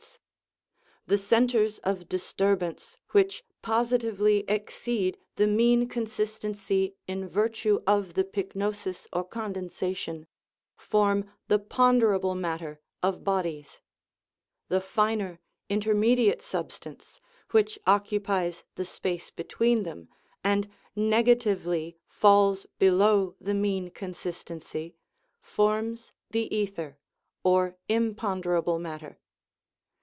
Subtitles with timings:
[1.07, 6.95] 218 THE LAW OF SUBSTANCE The centres of disturbance, which positively exceed the mean consistency
[7.05, 10.25] in virtue of the pyknosis or conden sation,
[10.77, 13.81] form the ponderable matter of bodies;
[14.69, 20.07] the finer, intermediate substance, which occupies the space be tween them,
[20.45, 24.93] and negatively falls below the mean con sistency,
[25.41, 26.97] forms the ether,
[27.43, 29.17] or imponderable matter.